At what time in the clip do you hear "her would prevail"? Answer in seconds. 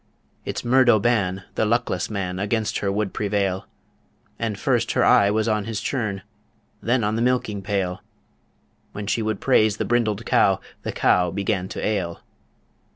2.79-3.67